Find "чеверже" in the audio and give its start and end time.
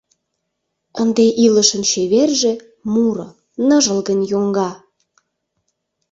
1.89-2.53